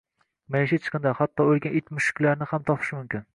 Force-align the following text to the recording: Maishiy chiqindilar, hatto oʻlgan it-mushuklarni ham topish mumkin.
Maishiy 0.53 0.79
chiqindilar, 0.85 1.17
hatto 1.19 1.45
oʻlgan 1.51 1.77
it-mushuklarni 1.81 2.49
ham 2.55 2.67
topish 2.71 2.97
mumkin. 2.99 3.29